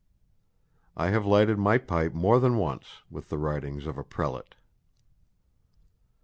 I 0.97 1.09
have 1.11 1.27
lighted 1.27 1.59
my 1.59 1.77
pipe 1.77 2.11
more 2.15 2.39
than 2.39 2.57
once 2.57 3.03
with 3.11 3.29
the 3.29 3.37
writings 3.37 3.85
of 3.85 3.99
a 3.99 4.03
prelate." 4.03 4.55